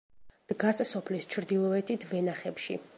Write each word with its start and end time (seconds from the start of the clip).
დგას 0.51 0.81
სოფლის 0.93 1.29
ჩრდილოეთით 1.35 2.11
ვენახებში. 2.15 2.85